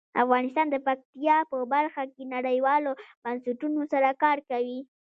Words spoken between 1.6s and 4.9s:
برخه کې نړیوالو بنسټونو سره کار کوي.